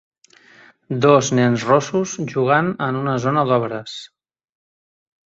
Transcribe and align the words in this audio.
Dos 1.05 1.27
nens 1.39 1.65
rossos 1.71 2.15
jugant 2.31 2.71
en 2.87 2.97
una 3.03 3.13
zona 3.27 3.45
d'obres. 3.51 3.95